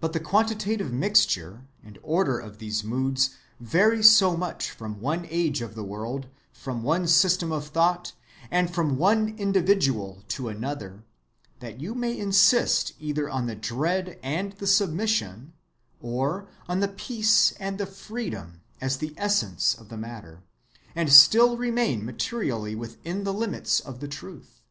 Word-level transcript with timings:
But 0.00 0.14
the 0.14 0.18
quantitative 0.18 0.92
mixture 0.92 1.62
and 1.84 1.96
order 2.02 2.40
of 2.40 2.58
these 2.58 2.82
moods 2.82 3.36
vary 3.60 4.02
so 4.02 4.36
much 4.36 4.72
from 4.72 4.98
one 5.00 5.28
age 5.30 5.62
of 5.62 5.76
the 5.76 5.84
world, 5.84 6.26
from 6.52 6.82
one 6.82 7.06
system 7.06 7.52
of 7.52 7.68
thought, 7.68 8.14
and 8.50 8.74
from 8.74 8.96
one 8.96 9.28
individual 9.38 10.24
to 10.30 10.48
another, 10.48 11.04
that 11.60 11.80
you 11.80 11.94
may 11.94 12.18
insist 12.18 12.94
either 12.98 13.30
on 13.30 13.46
the 13.46 13.54
dread 13.54 14.18
and 14.24 14.54
the 14.54 14.66
submission, 14.66 15.52
or 16.00 16.48
on 16.68 16.80
the 16.80 16.88
peace 16.88 17.52
and 17.60 17.78
the 17.78 17.86
freedom 17.86 18.62
as 18.80 18.96
the 18.96 19.14
essence 19.16 19.72
of 19.72 19.88
the 19.88 19.96
matter, 19.96 20.42
and 20.96 21.12
still 21.12 21.56
remain 21.56 22.04
materially 22.04 22.74
within 22.74 23.22
the 23.22 23.32
limits 23.32 23.78
of 23.78 24.00
the 24.00 24.08
truth. 24.08 24.62